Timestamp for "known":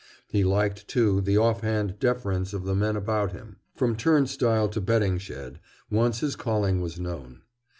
6.99-7.43